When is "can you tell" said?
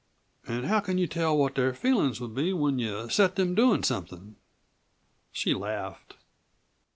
0.79-1.37